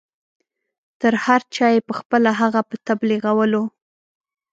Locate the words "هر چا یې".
1.25-1.85